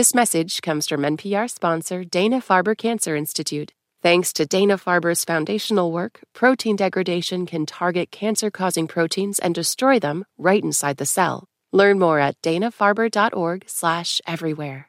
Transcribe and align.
This 0.00 0.14
message 0.14 0.62
comes 0.62 0.88
from 0.88 1.02
NPR 1.02 1.50
sponsor 1.50 2.04
Dana 2.04 2.40
Farber 2.40 2.74
Cancer 2.74 3.14
Institute. 3.14 3.74
Thanks 4.00 4.32
to 4.32 4.46
Dana 4.46 4.78
Farber's 4.78 5.26
foundational 5.26 5.92
work, 5.92 6.20
protein 6.32 6.74
degradation 6.74 7.44
can 7.44 7.66
target 7.66 8.10
cancer 8.10 8.50
causing 8.50 8.88
proteins 8.88 9.38
and 9.38 9.54
destroy 9.54 9.98
them 9.98 10.24
right 10.38 10.64
inside 10.64 10.96
the 10.96 11.04
cell. 11.04 11.44
Learn 11.70 11.98
more 11.98 12.18
at 12.18 12.40
danafarber.org/slash 12.40 14.22
everywhere. 14.26 14.88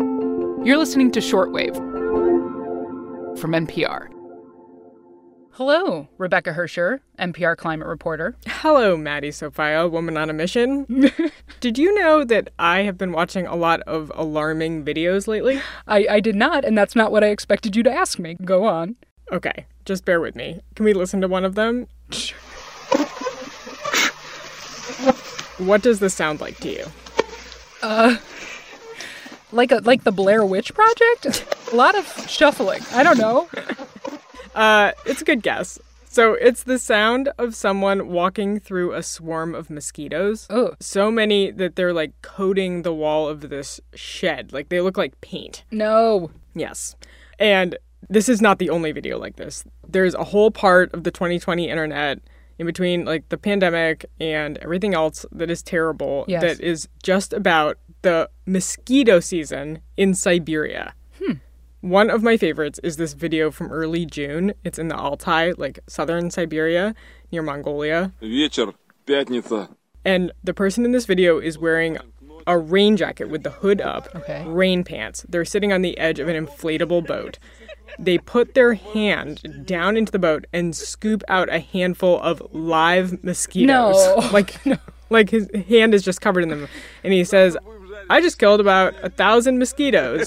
You're 0.00 0.78
listening 0.78 1.10
to 1.10 1.20
Shortwave 1.20 1.76
from 3.38 3.52
NPR. 3.52 4.08
Hello, 5.56 6.08
Rebecca 6.16 6.54
Hersher, 6.54 7.00
NPR 7.18 7.58
climate 7.58 7.86
reporter. 7.86 8.34
Hello, 8.46 8.96
Maddie 8.96 9.30
Sofia, 9.30 9.86
woman 9.86 10.16
on 10.16 10.30
a 10.30 10.32
mission. 10.32 10.86
did 11.60 11.76
you 11.76 11.94
know 11.94 12.24
that 12.24 12.48
I 12.58 12.84
have 12.84 12.96
been 12.96 13.12
watching 13.12 13.46
a 13.46 13.54
lot 13.54 13.82
of 13.82 14.10
alarming 14.14 14.82
videos 14.82 15.28
lately? 15.28 15.60
I, 15.86 16.06
I 16.08 16.20
did 16.20 16.36
not, 16.36 16.64
and 16.64 16.76
that's 16.78 16.96
not 16.96 17.12
what 17.12 17.22
I 17.22 17.26
expected 17.26 17.76
you 17.76 17.82
to 17.82 17.92
ask 17.92 18.18
me. 18.18 18.38
Go 18.42 18.64
on. 18.64 18.96
Okay, 19.30 19.66
just 19.84 20.06
bear 20.06 20.22
with 20.22 20.34
me. 20.34 20.62
Can 20.74 20.86
we 20.86 20.94
listen 20.94 21.20
to 21.20 21.28
one 21.28 21.44
of 21.44 21.54
them? 21.54 21.86
what 25.58 25.82
does 25.82 25.98
this 25.98 26.14
sound 26.14 26.40
like 26.40 26.56
to 26.60 26.70
you? 26.70 26.86
Uh, 27.82 28.16
like 29.52 29.70
a 29.72 29.76
like 29.76 30.04
the 30.04 30.12
Blair 30.12 30.44
Witch 30.44 30.72
Project. 30.74 31.44
a 31.72 31.76
lot 31.76 31.96
of 31.96 32.06
shuffling. 32.28 32.82
I 32.92 33.02
don't 33.02 33.18
know. 33.18 33.48
Uh, 34.54 34.92
it's 35.06 35.22
a 35.22 35.24
good 35.24 35.42
guess. 35.42 35.78
So 36.04 36.34
it's 36.34 36.64
the 36.64 36.78
sound 36.78 37.30
of 37.38 37.54
someone 37.54 38.08
walking 38.08 38.60
through 38.60 38.92
a 38.92 39.02
swarm 39.02 39.54
of 39.54 39.70
mosquitoes. 39.70 40.46
Oh. 40.50 40.74
So 40.78 41.10
many 41.10 41.50
that 41.52 41.74
they're 41.76 41.94
like 41.94 42.12
coating 42.20 42.82
the 42.82 42.92
wall 42.92 43.28
of 43.28 43.48
this 43.48 43.80
shed. 43.94 44.52
Like 44.52 44.68
they 44.68 44.82
look 44.82 44.98
like 44.98 45.18
paint. 45.22 45.64
No. 45.70 46.30
Yes. 46.54 46.96
And 47.38 47.78
this 48.10 48.28
is 48.28 48.42
not 48.42 48.58
the 48.58 48.68
only 48.68 48.92
video 48.92 49.18
like 49.18 49.36
this. 49.36 49.64
There's 49.88 50.14
a 50.14 50.24
whole 50.24 50.50
part 50.50 50.92
of 50.92 51.04
the 51.04 51.10
2020 51.10 51.70
internet 51.70 52.18
in 52.59 52.65
between 52.65 53.05
like 53.05 53.29
the 53.29 53.37
pandemic 53.37 54.05
and 54.19 54.57
everything 54.59 54.93
else 54.93 55.25
that 55.31 55.49
is 55.49 55.61
terrible 55.61 56.25
Yes. 56.27 56.41
that 56.41 56.59
is 56.59 56.87
just 57.03 57.33
about 57.33 57.77
the 58.01 58.29
mosquito 58.45 59.19
season 59.19 59.79
in 59.95 60.13
Siberia. 60.13 60.93
Hmm. 61.21 61.33
One 61.81 62.09
of 62.09 62.23
my 62.23 62.37
favorites 62.37 62.79
is 62.83 62.97
this 62.97 63.13
video 63.13 63.51
from 63.51 63.71
early 63.71 64.05
June. 64.05 64.53
It's 64.63 64.79
in 64.79 64.87
the 64.87 64.95
Altai, 64.95 65.53
like 65.57 65.79
southern 65.87 66.31
Siberia 66.31 66.95
near 67.31 67.41
Mongolia. 67.43 68.11
Вечер, 68.21 68.73
пятница. 69.05 69.69
And 70.03 70.31
the 70.43 70.53
person 70.53 70.85
in 70.85 70.91
this 70.93 71.05
video 71.05 71.37
is 71.39 71.57
wearing 71.59 71.97
a 72.46 72.58
rain 72.58 72.96
jacket 72.96 73.28
with 73.28 73.42
the 73.42 73.50
hood 73.50 73.80
up, 73.80 74.08
Okay. 74.14 74.44
rain 74.46 74.84
pants. 74.84 75.24
They're 75.28 75.44
sitting 75.44 75.72
on 75.72 75.82
the 75.82 75.96
edge 75.98 76.18
of 76.18 76.28
an 76.28 76.46
inflatable 76.46 77.06
boat. 77.06 77.38
They 77.98 78.16
put 78.18 78.54
their 78.54 78.74
hand 78.74 79.64
down 79.66 79.96
into 79.96 80.10
the 80.12 80.18
boat 80.18 80.46
and 80.52 80.74
scoop 80.74 81.22
out 81.28 81.48
a 81.52 81.58
handful 81.60 82.20
of 82.20 82.42
live 82.52 83.22
mosquitoes. 83.22 83.66
No. 83.96 84.28
Like 84.32 84.54
like 85.10 85.30
his 85.30 85.48
hand 85.68 85.94
is 85.94 86.02
just 86.02 86.20
covered 86.20 86.42
in 86.42 86.48
them. 86.48 86.68
And 87.04 87.12
he 87.12 87.22
says, 87.24 87.56
I 88.08 88.20
just 88.22 88.38
killed 88.38 88.60
about 88.60 88.94
a 89.02 89.10
thousand 89.10 89.58
mosquitoes. 89.58 90.26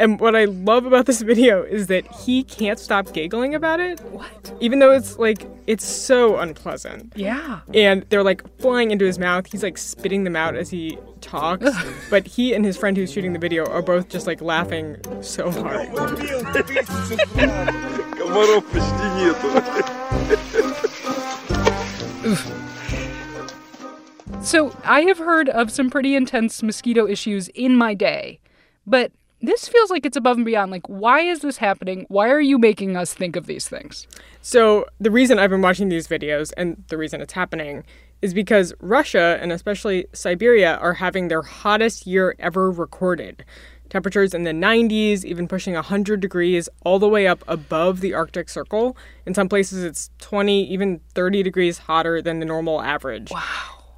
And 0.00 0.18
what 0.18 0.34
I 0.34 0.46
love 0.46 0.86
about 0.86 1.04
this 1.04 1.20
video 1.20 1.62
is 1.62 1.88
that 1.88 2.10
he 2.10 2.42
can't 2.42 2.78
stop 2.78 3.12
giggling 3.12 3.54
about 3.54 3.80
it. 3.80 4.00
What? 4.00 4.54
Even 4.58 4.78
though 4.78 4.92
it's 4.92 5.18
like, 5.18 5.46
it's 5.66 5.84
so 5.84 6.38
unpleasant. 6.38 7.12
Yeah. 7.14 7.60
And 7.74 8.06
they're 8.08 8.24
like 8.24 8.42
flying 8.58 8.92
into 8.92 9.04
his 9.04 9.18
mouth. 9.18 9.52
He's 9.52 9.62
like 9.62 9.76
spitting 9.76 10.24
them 10.24 10.36
out 10.36 10.56
as 10.56 10.70
he 10.70 10.96
talks. 11.20 11.68
but 12.08 12.26
he 12.26 12.54
and 12.54 12.64
his 12.64 12.78
friend 12.78 12.96
who's 12.96 13.12
shooting 13.12 13.34
the 13.34 13.38
video 13.38 13.66
are 13.66 13.82
both 13.82 14.08
just 14.08 14.26
like 14.26 14.40
laughing 14.40 14.96
so 15.20 15.50
hard. 15.50 15.90
so 24.42 24.74
I 24.82 25.02
have 25.02 25.18
heard 25.18 25.50
of 25.50 25.70
some 25.70 25.90
pretty 25.90 26.16
intense 26.16 26.62
mosquito 26.62 27.06
issues 27.06 27.48
in 27.48 27.76
my 27.76 27.92
day. 27.92 28.40
But 28.86 29.12
this 29.40 29.68
feels 29.68 29.90
like 29.90 30.04
it's 30.04 30.16
above 30.16 30.36
and 30.36 30.44
beyond. 30.44 30.70
Like, 30.70 30.88
why 30.88 31.20
is 31.20 31.40
this 31.40 31.56
happening? 31.56 32.06
Why 32.08 32.30
are 32.30 32.40
you 32.40 32.58
making 32.58 32.96
us 32.96 33.14
think 33.14 33.36
of 33.36 33.46
these 33.46 33.68
things? 33.68 34.06
So 34.42 34.86
the 34.98 35.10
reason 35.10 35.38
I've 35.38 35.50
been 35.50 35.62
watching 35.62 35.88
these 35.88 36.06
videos 36.06 36.52
and 36.56 36.82
the 36.88 36.98
reason 36.98 37.20
it's 37.20 37.32
happening 37.32 37.84
is 38.22 38.34
because 38.34 38.74
Russia 38.80 39.38
and 39.40 39.50
especially 39.52 40.06
Siberia 40.12 40.76
are 40.76 40.94
having 40.94 41.28
their 41.28 41.42
hottest 41.42 42.06
year 42.06 42.34
ever 42.38 42.70
recorded. 42.70 43.44
Temperatures 43.88 44.34
in 44.34 44.44
the 44.44 44.52
90s, 44.52 45.24
even 45.24 45.48
pushing 45.48 45.74
100 45.74 46.20
degrees, 46.20 46.68
all 46.84 46.98
the 46.98 47.08
way 47.08 47.26
up 47.26 47.42
above 47.48 48.00
the 48.00 48.14
Arctic 48.14 48.48
Circle. 48.48 48.96
In 49.26 49.34
some 49.34 49.48
places, 49.48 49.82
it's 49.82 50.10
20, 50.18 50.70
even 50.70 51.00
30 51.14 51.42
degrees 51.42 51.78
hotter 51.78 52.22
than 52.22 52.38
the 52.38 52.46
normal 52.46 52.82
average. 52.82 53.30
Wow. 53.30 53.42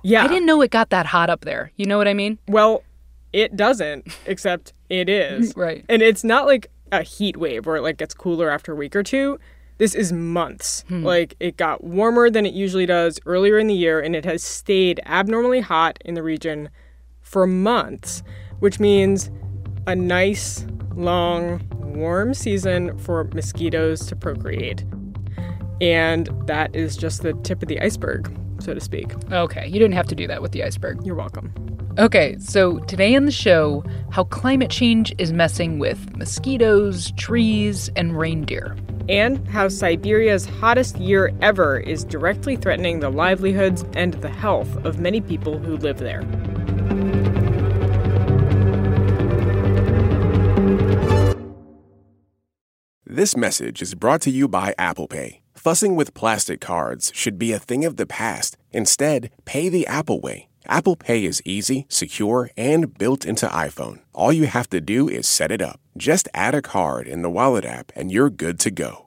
Yeah. 0.02 0.24
I 0.24 0.28
didn't 0.28 0.46
know 0.46 0.62
it 0.62 0.70
got 0.70 0.90
that 0.90 1.06
hot 1.06 1.28
up 1.28 1.42
there. 1.42 1.72
You 1.76 1.86
know 1.86 1.98
what 1.98 2.08
I 2.08 2.14
mean? 2.14 2.38
Well, 2.48 2.84
it 3.32 3.56
doesn't, 3.56 4.06
except 4.26 4.72
it 4.88 5.08
is. 5.08 5.54
Right. 5.62 5.84
And 5.88 6.02
it's 6.02 6.24
not 6.24 6.46
like 6.46 6.70
a 6.90 7.02
heat 7.02 7.36
wave 7.36 7.66
where 7.66 7.76
it 7.76 7.82
like 7.82 7.96
gets 7.96 8.14
cooler 8.14 8.50
after 8.50 8.72
a 8.72 8.76
week 8.76 8.94
or 8.94 9.02
two. 9.02 9.38
This 9.78 9.94
is 9.94 10.12
months. 10.12 10.84
Hmm. 10.88 11.02
Like 11.04 11.34
it 11.40 11.56
got 11.56 11.82
warmer 11.82 12.30
than 12.30 12.46
it 12.46 12.54
usually 12.54 12.86
does 12.86 13.18
earlier 13.26 13.58
in 13.58 13.66
the 13.66 13.74
year 13.74 14.00
and 14.00 14.14
it 14.14 14.24
has 14.24 14.42
stayed 14.42 15.00
abnormally 15.06 15.60
hot 15.60 15.98
in 16.04 16.14
the 16.14 16.22
region 16.22 16.68
for 17.20 17.46
months, 17.46 18.22
which 18.60 18.78
means 18.78 19.30
a 19.86 19.96
nice 19.96 20.66
long 20.94 21.66
warm 21.94 22.34
season 22.34 22.96
for 22.98 23.24
mosquitoes 23.32 24.06
to 24.06 24.16
procreate. 24.16 24.84
And 25.80 26.28
that 26.46 26.74
is 26.76 26.96
just 26.96 27.22
the 27.22 27.32
tip 27.42 27.62
of 27.62 27.68
the 27.68 27.80
iceberg, 27.80 28.32
so 28.60 28.74
to 28.74 28.80
speak. 28.80 29.12
Okay, 29.32 29.66
you 29.66 29.74
didn't 29.74 29.94
have 29.94 30.06
to 30.08 30.14
do 30.14 30.26
that 30.28 30.42
with 30.42 30.52
the 30.52 30.62
iceberg. 30.62 31.04
You're 31.04 31.16
welcome. 31.16 31.52
Okay, 31.98 32.38
so 32.38 32.78
today 32.80 33.14
on 33.16 33.26
the 33.26 33.30
show, 33.30 33.84
how 34.10 34.24
climate 34.24 34.70
change 34.70 35.14
is 35.18 35.30
messing 35.30 35.78
with 35.78 36.16
mosquitoes, 36.16 37.12
trees, 37.18 37.90
and 37.96 38.18
reindeer. 38.18 38.76
and 39.08 39.46
how 39.48 39.68
Siberia's 39.68 40.46
hottest 40.46 40.96
year 40.98 41.32
ever 41.42 41.78
is 41.78 42.04
directly 42.04 42.56
threatening 42.56 43.00
the 43.00 43.10
livelihoods 43.10 43.84
and 43.94 44.14
the 44.14 44.28
health 44.28 44.74
of 44.84 45.00
many 45.00 45.20
people 45.20 45.58
who 45.58 45.76
live 45.76 45.98
there. 45.98 46.22
This 53.04 53.36
message 53.36 53.82
is 53.82 53.94
brought 53.94 54.22
to 54.22 54.30
you 54.30 54.48
by 54.48 54.74
Apple 54.78 55.08
Pay. 55.08 55.42
Fussing 55.52 55.96
with 55.96 56.14
plastic 56.14 56.60
cards 56.60 57.12
should 57.14 57.38
be 57.38 57.52
a 57.52 57.58
thing 57.58 57.84
of 57.84 57.96
the 57.96 58.06
past. 58.06 58.56
Instead, 58.72 59.30
pay 59.44 59.68
the 59.68 59.86
Apple 59.86 60.20
way. 60.20 60.48
Apple 60.66 60.96
Pay 60.96 61.24
is 61.24 61.42
easy, 61.44 61.86
secure, 61.88 62.50
and 62.56 62.96
built 62.96 63.24
into 63.24 63.46
iPhone. 63.46 64.00
All 64.12 64.32
you 64.32 64.46
have 64.46 64.68
to 64.70 64.80
do 64.80 65.08
is 65.08 65.26
set 65.26 65.50
it 65.50 65.62
up. 65.62 65.80
Just 65.96 66.28
add 66.34 66.54
a 66.54 66.62
card 66.62 67.06
in 67.06 67.22
the 67.22 67.30
Wallet 67.30 67.64
app 67.64 67.92
and 67.94 68.10
you're 68.10 68.30
good 68.30 68.58
to 68.60 68.70
go. 68.70 69.06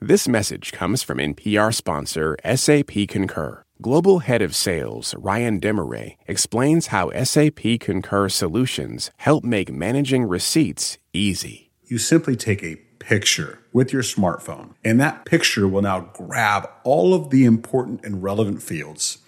This 0.00 0.28
message 0.28 0.72
comes 0.72 1.02
from 1.02 1.18
NPR 1.18 1.74
sponsor 1.74 2.36
SAP 2.44 3.08
Concur. 3.08 3.62
Global 3.82 4.20
Head 4.20 4.40
of 4.40 4.56
Sales 4.56 5.14
Ryan 5.16 5.60
Demaray 5.60 6.16
explains 6.26 6.88
how 6.88 7.10
SAP 7.24 7.78
Concur 7.80 8.28
solutions 8.28 9.10
help 9.18 9.44
make 9.44 9.70
managing 9.70 10.24
receipts 10.24 10.98
easy. 11.12 11.70
You 11.84 11.98
simply 11.98 12.36
take 12.36 12.62
a 12.62 12.76
picture 12.98 13.60
with 13.72 13.92
your 13.92 14.02
smartphone, 14.02 14.74
and 14.84 14.98
that 15.00 15.24
picture 15.24 15.68
will 15.68 15.82
now 15.82 16.10
grab 16.12 16.68
all 16.84 17.14
of 17.14 17.30
the 17.30 17.44
important 17.44 18.04
and 18.04 18.22
relevant 18.22 18.62
fields, 18.62 19.18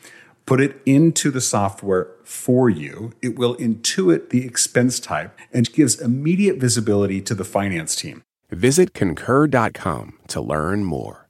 put 0.48 0.62
it 0.62 0.80
into 0.86 1.30
the 1.30 1.42
software 1.42 2.08
for 2.24 2.70
you. 2.70 3.12
It 3.20 3.38
will 3.38 3.54
intuit 3.56 4.30
the 4.30 4.46
expense 4.46 4.98
type 4.98 5.38
and 5.52 5.70
gives 5.70 6.00
immediate 6.00 6.56
visibility 6.56 7.20
to 7.20 7.34
the 7.34 7.44
finance 7.44 7.94
team. 7.94 8.22
Visit 8.48 8.94
concur.com 8.94 10.14
to 10.28 10.40
learn 10.40 10.84
more. 10.84 11.28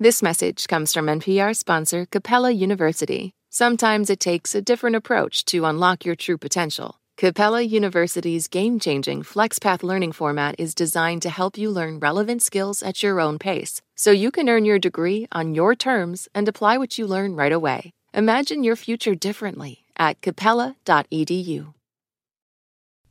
This 0.00 0.24
message 0.24 0.66
comes 0.66 0.92
from 0.92 1.06
NPR 1.06 1.54
sponsor 1.54 2.04
Capella 2.06 2.50
University. 2.50 3.30
Sometimes 3.48 4.10
it 4.10 4.18
takes 4.18 4.56
a 4.56 4.62
different 4.62 4.96
approach 4.96 5.44
to 5.44 5.64
unlock 5.64 6.04
your 6.04 6.16
true 6.16 6.36
potential. 6.36 6.98
Capella 7.16 7.62
University's 7.62 8.48
game 8.48 8.80
changing 8.80 9.22
FlexPath 9.22 9.84
learning 9.84 10.12
format 10.12 10.56
is 10.58 10.74
designed 10.74 11.22
to 11.22 11.30
help 11.30 11.56
you 11.56 11.70
learn 11.70 12.00
relevant 12.00 12.42
skills 12.42 12.82
at 12.82 13.04
your 13.04 13.20
own 13.20 13.38
pace, 13.38 13.82
so 13.96 14.10
you 14.10 14.32
can 14.32 14.48
earn 14.48 14.64
your 14.64 14.80
degree 14.80 15.28
on 15.30 15.54
your 15.54 15.76
terms 15.76 16.28
and 16.34 16.48
apply 16.48 16.76
what 16.76 16.98
you 16.98 17.06
learn 17.06 17.36
right 17.36 17.52
away. 17.52 17.92
Imagine 18.14 18.64
your 18.64 18.76
future 18.76 19.14
differently 19.14 19.84
at 19.96 20.20
capella.edu. 20.22 21.74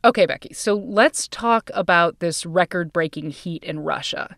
Okay, 0.03 0.25
Becky, 0.25 0.53
so 0.53 0.73
let's 0.75 1.27
talk 1.27 1.69
about 1.73 2.19
this 2.19 2.45
record 2.45 2.93
breaking 2.93 3.31
heat 3.31 3.63
in 3.63 3.79
Russia. 3.79 4.37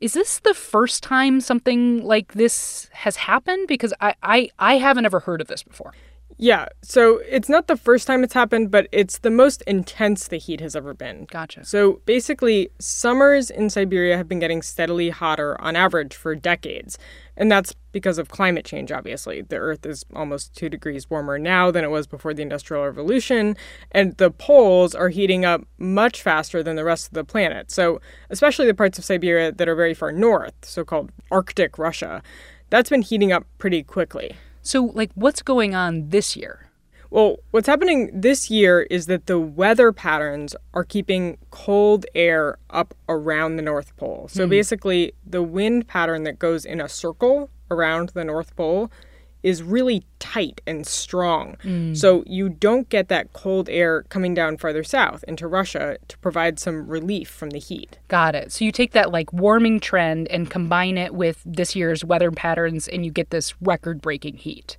Is 0.00 0.14
this 0.14 0.38
the 0.38 0.54
first 0.54 1.02
time 1.02 1.40
something 1.40 2.02
like 2.02 2.32
this 2.32 2.88
has 2.92 3.16
happened? 3.16 3.68
Because 3.68 3.92
I, 4.00 4.14
I, 4.22 4.48
I 4.58 4.78
haven't 4.78 5.04
ever 5.04 5.20
heard 5.20 5.40
of 5.40 5.46
this 5.46 5.62
before. 5.62 5.92
Yeah, 6.42 6.68
so 6.80 7.20
it's 7.28 7.50
not 7.50 7.66
the 7.66 7.76
first 7.76 8.06
time 8.06 8.24
it's 8.24 8.32
happened, 8.32 8.70
but 8.70 8.88
it's 8.92 9.18
the 9.18 9.30
most 9.30 9.60
intense 9.66 10.26
the 10.26 10.38
heat 10.38 10.60
has 10.60 10.74
ever 10.74 10.94
been. 10.94 11.26
Gotcha. 11.26 11.66
So 11.66 12.00
basically, 12.06 12.70
summers 12.78 13.50
in 13.50 13.68
Siberia 13.68 14.16
have 14.16 14.26
been 14.26 14.38
getting 14.38 14.62
steadily 14.62 15.10
hotter 15.10 15.60
on 15.60 15.76
average 15.76 16.16
for 16.16 16.34
decades. 16.34 16.96
And 17.36 17.52
that's 17.52 17.74
because 17.92 18.16
of 18.16 18.30
climate 18.30 18.64
change, 18.64 18.90
obviously. 18.90 19.42
The 19.42 19.56
Earth 19.56 19.84
is 19.84 20.06
almost 20.16 20.54
two 20.56 20.70
degrees 20.70 21.10
warmer 21.10 21.38
now 21.38 21.70
than 21.70 21.84
it 21.84 21.90
was 21.90 22.06
before 22.06 22.32
the 22.32 22.42
Industrial 22.42 22.84
Revolution, 22.84 23.54
and 23.92 24.16
the 24.16 24.30
poles 24.30 24.94
are 24.94 25.10
heating 25.10 25.44
up 25.44 25.66
much 25.76 26.22
faster 26.22 26.62
than 26.62 26.74
the 26.74 26.84
rest 26.84 27.08
of 27.08 27.12
the 27.12 27.24
planet. 27.24 27.70
So, 27.70 28.00
especially 28.30 28.64
the 28.64 28.72
parts 28.72 28.98
of 28.98 29.04
Siberia 29.04 29.52
that 29.52 29.68
are 29.68 29.74
very 29.74 29.92
far 29.92 30.10
north, 30.10 30.54
so 30.62 30.86
called 30.86 31.12
Arctic 31.30 31.78
Russia, 31.78 32.22
that's 32.70 32.88
been 32.88 33.02
heating 33.02 33.30
up 33.30 33.44
pretty 33.58 33.82
quickly. 33.82 34.36
So, 34.70 34.84
like, 34.94 35.10
what's 35.16 35.42
going 35.42 35.74
on 35.74 36.10
this 36.10 36.36
year? 36.36 36.70
Well, 37.10 37.38
what's 37.50 37.66
happening 37.66 38.08
this 38.14 38.50
year 38.52 38.82
is 38.82 39.06
that 39.06 39.26
the 39.26 39.36
weather 39.36 39.90
patterns 39.90 40.54
are 40.74 40.84
keeping 40.84 41.38
cold 41.50 42.06
air 42.14 42.56
up 42.70 42.94
around 43.08 43.56
the 43.56 43.62
North 43.62 43.96
Pole. 43.96 44.28
So 44.30 44.44
hmm. 44.44 44.50
basically, 44.50 45.12
the 45.26 45.42
wind 45.42 45.88
pattern 45.88 46.22
that 46.22 46.38
goes 46.38 46.64
in 46.64 46.80
a 46.80 46.88
circle 46.88 47.50
around 47.68 48.10
the 48.10 48.22
North 48.22 48.54
Pole 48.54 48.92
is 49.42 49.62
really 49.62 50.04
tight 50.18 50.60
and 50.66 50.86
strong. 50.86 51.56
Mm. 51.64 51.96
So 51.96 52.22
you 52.26 52.48
don't 52.48 52.88
get 52.88 53.08
that 53.08 53.32
cold 53.32 53.68
air 53.68 54.02
coming 54.04 54.34
down 54.34 54.56
farther 54.56 54.84
south 54.84 55.24
into 55.26 55.46
Russia 55.46 55.98
to 56.08 56.18
provide 56.18 56.58
some 56.58 56.86
relief 56.86 57.28
from 57.28 57.50
the 57.50 57.58
heat. 57.58 57.98
Got 58.08 58.34
it. 58.34 58.52
So 58.52 58.64
you 58.64 58.72
take 58.72 58.92
that 58.92 59.10
like 59.10 59.32
warming 59.32 59.80
trend 59.80 60.28
and 60.28 60.50
combine 60.50 60.98
it 60.98 61.14
with 61.14 61.42
this 61.44 61.74
year's 61.74 62.04
weather 62.04 62.30
patterns, 62.30 62.88
and 62.88 63.04
you 63.04 63.10
get 63.10 63.30
this 63.30 63.54
record 63.60 64.00
breaking 64.00 64.36
heat. 64.36 64.76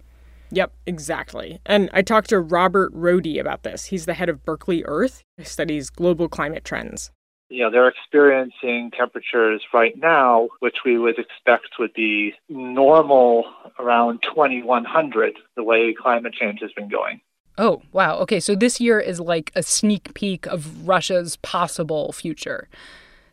Yep, 0.52 0.74
exactly. 0.86 1.60
And 1.66 1.90
I 1.94 2.02
talked 2.02 2.30
to 2.30 2.40
Robert 2.40 2.94
Rohde 2.94 3.40
about 3.40 3.64
this. 3.64 3.86
He's 3.86 4.06
the 4.06 4.14
head 4.14 4.28
of 4.28 4.44
Berkeley 4.44 4.84
Earth, 4.84 5.24
who 5.38 5.46
studies 5.46 5.90
global 5.90 6.28
climate 6.28 6.66
trends. 6.66 7.12
You 7.52 7.64
know, 7.64 7.70
they're 7.70 7.90
experiencing 7.90 8.92
temperatures 8.98 9.62
right 9.74 9.98
now, 9.98 10.48
which 10.60 10.78
we 10.86 10.98
would 10.98 11.20
expect 11.20 11.68
would 11.80 11.94
be 11.94 12.34
normal 12.48 13.44
around 13.78 14.24
2100, 14.24 15.34
the 15.56 15.64
way 15.64 15.94
climate 15.94 16.34
change 16.34 16.60
has 16.62 16.72
been 16.72 16.90
going. 16.90 17.20
Oh, 17.58 17.82
wow. 17.92 18.18
Okay, 18.20 18.40
so 18.40 18.56
this 18.56 18.80
year 18.80 19.00
is 19.00 19.20
like 19.20 19.52
a 19.54 19.62
sneak 19.62 20.14
peek 20.14 20.48
of 20.48 20.88
Russia's 20.88 21.36
possible 21.38 22.14
future. 22.14 22.70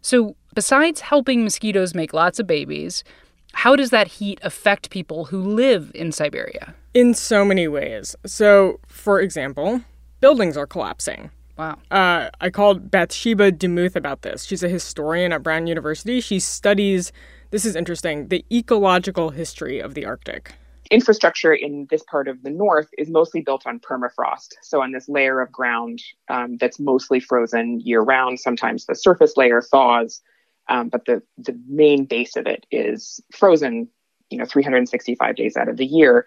So, 0.02 0.34
besides 0.54 1.00
helping 1.00 1.44
mosquitoes 1.44 1.94
make 1.94 2.12
lots 2.12 2.40
of 2.40 2.46
babies, 2.46 3.04
how 3.52 3.76
does 3.76 3.90
that 3.90 4.08
heat 4.08 4.40
affect 4.42 4.90
people 4.90 5.26
who 5.26 5.40
live 5.40 5.92
in 5.94 6.10
Siberia? 6.12 6.74
In 6.92 7.14
so 7.14 7.44
many 7.44 7.68
ways. 7.68 8.16
So, 8.26 8.80
for 8.86 9.20
example, 9.20 9.82
buildings 10.20 10.56
are 10.56 10.66
collapsing. 10.66 11.30
Wow. 11.58 11.76
Uh, 11.90 12.30
I 12.40 12.50
called 12.50 12.88
Bathsheba 12.88 13.50
Demuth 13.50 13.96
about 13.96 14.22
this. 14.22 14.44
She's 14.44 14.62
a 14.62 14.68
historian 14.68 15.32
at 15.32 15.42
Brown 15.42 15.66
University. 15.66 16.20
She 16.20 16.38
studies, 16.38 17.10
this 17.50 17.64
is 17.64 17.74
interesting, 17.74 18.28
the 18.28 18.44
ecological 18.52 19.30
history 19.30 19.80
of 19.80 19.94
the 19.94 20.06
Arctic. 20.06 20.54
infrastructure 20.92 21.52
in 21.52 21.86
this 21.90 22.02
part 22.04 22.28
of 22.28 22.42
the 22.44 22.50
north 22.50 22.88
is 22.96 23.10
mostly 23.10 23.40
built 23.40 23.66
on 23.66 23.80
permafrost. 23.80 24.54
So, 24.62 24.80
on 24.80 24.92
this 24.92 25.08
layer 25.08 25.40
of 25.40 25.50
ground 25.50 26.00
um, 26.28 26.56
that's 26.58 26.78
mostly 26.78 27.18
frozen 27.18 27.80
year 27.80 28.02
round. 28.02 28.38
Sometimes 28.38 28.86
the 28.86 28.94
surface 28.94 29.36
layer 29.36 29.60
thaws, 29.60 30.22
um, 30.68 30.88
but 30.88 31.06
the, 31.06 31.22
the 31.38 31.58
main 31.68 32.04
base 32.04 32.36
of 32.36 32.46
it 32.46 32.66
is 32.70 33.20
frozen, 33.32 33.88
you 34.30 34.38
know, 34.38 34.44
365 34.44 35.34
days 35.34 35.56
out 35.56 35.68
of 35.68 35.76
the 35.76 35.86
year. 35.86 36.24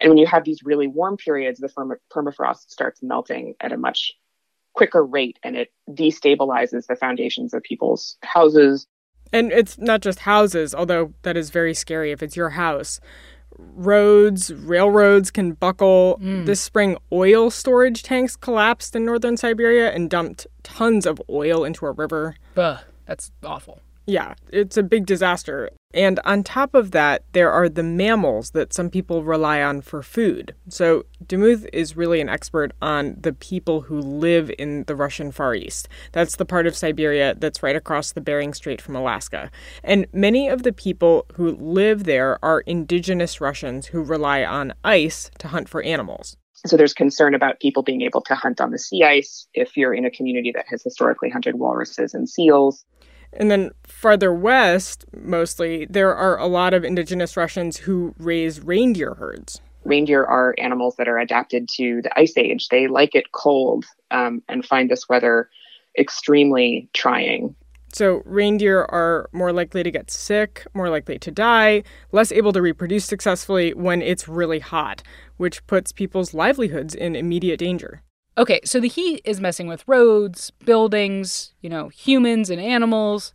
And 0.00 0.08
when 0.08 0.18
you 0.18 0.26
have 0.26 0.44
these 0.44 0.62
really 0.62 0.86
warm 0.86 1.16
periods, 1.16 1.58
the 1.58 1.68
perma- 1.68 1.96
permafrost 2.12 2.70
starts 2.70 3.02
melting 3.02 3.54
at 3.60 3.72
a 3.72 3.76
much 3.76 4.12
quicker 4.78 5.04
rate 5.04 5.40
and 5.42 5.56
it 5.56 5.72
destabilizes 5.90 6.86
the 6.86 6.94
foundations 6.94 7.52
of 7.52 7.60
people's 7.64 8.16
houses, 8.22 8.86
And 9.32 9.50
it's 9.50 9.76
not 9.76 10.02
just 10.02 10.20
houses, 10.20 10.72
although 10.72 11.12
that 11.22 11.36
is 11.36 11.50
very 11.50 11.74
scary 11.74 12.12
if 12.12 12.22
it's 12.22 12.36
your 12.36 12.50
house. 12.50 13.00
Roads, 13.58 14.54
railroads 14.54 15.32
can 15.32 15.54
buckle. 15.54 16.20
Mm. 16.22 16.46
This 16.46 16.60
spring, 16.60 16.96
oil 17.10 17.50
storage 17.50 18.04
tanks 18.04 18.36
collapsed 18.36 18.94
in 18.94 19.04
northern 19.04 19.36
Siberia 19.36 19.90
and 19.90 20.08
dumped 20.08 20.46
tons 20.62 21.06
of 21.06 21.20
oil 21.28 21.64
into 21.64 21.84
a 21.84 21.90
river. 21.90 22.36
Buh, 22.54 22.78
that's 23.04 23.32
awful. 23.42 23.80
Yeah, 24.08 24.32
it's 24.50 24.78
a 24.78 24.82
big 24.82 25.04
disaster. 25.04 25.68
And 25.92 26.18
on 26.24 26.42
top 26.42 26.74
of 26.74 26.92
that, 26.92 27.24
there 27.32 27.52
are 27.52 27.68
the 27.68 27.82
mammals 27.82 28.52
that 28.52 28.72
some 28.72 28.88
people 28.88 29.22
rely 29.22 29.60
on 29.60 29.82
for 29.82 30.02
food. 30.02 30.54
So, 30.70 31.04
Demuth 31.26 31.66
is 31.74 31.94
really 31.94 32.22
an 32.22 32.30
expert 32.30 32.72
on 32.80 33.16
the 33.20 33.34
people 33.34 33.82
who 33.82 34.00
live 34.00 34.50
in 34.58 34.84
the 34.84 34.96
Russian 34.96 35.30
Far 35.30 35.54
East. 35.54 35.90
That's 36.12 36.36
the 36.36 36.46
part 36.46 36.66
of 36.66 36.74
Siberia 36.74 37.34
that's 37.34 37.62
right 37.62 37.76
across 37.76 38.12
the 38.12 38.22
Bering 38.22 38.54
Strait 38.54 38.80
from 38.80 38.96
Alaska. 38.96 39.50
And 39.84 40.06
many 40.14 40.48
of 40.48 40.62
the 40.62 40.72
people 40.72 41.26
who 41.34 41.50
live 41.56 42.04
there 42.04 42.42
are 42.42 42.60
indigenous 42.60 43.42
Russians 43.42 43.88
who 43.88 44.02
rely 44.02 44.42
on 44.42 44.72
ice 44.84 45.30
to 45.38 45.48
hunt 45.48 45.68
for 45.68 45.82
animals. 45.82 46.34
So 46.66 46.78
there's 46.78 46.94
concern 46.94 47.34
about 47.34 47.60
people 47.60 47.82
being 47.82 48.00
able 48.02 48.22
to 48.22 48.34
hunt 48.34 48.60
on 48.60 48.70
the 48.70 48.78
sea 48.78 49.04
ice 49.04 49.46
if 49.52 49.76
you're 49.76 49.94
in 49.94 50.06
a 50.06 50.10
community 50.10 50.50
that 50.54 50.66
has 50.68 50.82
historically 50.82 51.28
hunted 51.28 51.56
walruses 51.56 52.14
and 52.14 52.28
seals. 52.28 52.84
And 53.32 53.50
then 53.50 53.70
farther 53.86 54.32
west, 54.32 55.04
mostly, 55.14 55.86
there 55.90 56.14
are 56.14 56.38
a 56.38 56.46
lot 56.46 56.74
of 56.74 56.84
indigenous 56.84 57.36
Russians 57.36 57.76
who 57.78 58.14
raise 58.18 58.60
reindeer 58.60 59.14
herds. 59.14 59.60
Reindeer 59.84 60.24
are 60.24 60.54
animals 60.58 60.96
that 60.96 61.08
are 61.08 61.18
adapted 61.18 61.68
to 61.76 62.02
the 62.02 62.18
ice 62.18 62.36
age. 62.36 62.68
They 62.68 62.88
like 62.88 63.14
it 63.14 63.32
cold 63.32 63.84
um, 64.10 64.42
and 64.48 64.64
find 64.64 64.90
this 64.90 65.08
weather 65.08 65.48
extremely 65.98 66.88
trying. 66.92 67.54
So, 67.92 68.22
reindeer 68.26 68.82
are 68.82 69.30
more 69.32 69.50
likely 69.50 69.82
to 69.82 69.90
get 69.90 70.10
sick, 70.10 70.66
more 70.74 70.90
likely 70.90 71.18
to 71.20 71.30
die, 71.30 71.84
less 72.12 72.30
able 72.30 72.52
to 72.52 72.60
reproduce 72.60 73.06
successfully 73.06 73.72
when 73.72 74.02
it's 74.02 74.28
really 74.28 74.58
hot, 74.58 75.02
which 75.38 75.66
puts 75.66 75.92
people's 75.92 76.34
livelihoods 76.34 76.94
in 76.94 77.16
immediate 77.16 77.58
danger. 77.58 78.02
Okay, 78.38 78.60
so 78.64 78.78
the 78.78 78.88
heat 78.88 79.20
is 79.24 79.40
messing 79.40 79.66
with 79.66 79.82
roads, 79.88 80.52
buildings, 80.64 81.54
you 81.60 81.68
know, 81.68 81.88
humans 81.88 82.50
and 82.50 82.60
animals. 82.60 83.32